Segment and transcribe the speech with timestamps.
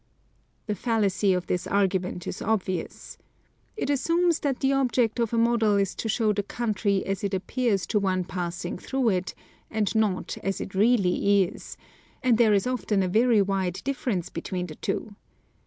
[0.65, 3.19] The fallacy of this argument is obvious.
[3.77, 7.35] It assumes that the object of a model is to show the country as it
[7.35, 9.35] appears to one passing through it,
[9.69, 11.77] and not as it really is—
[12.23, 15.15] and there is often a very wide difference between the two.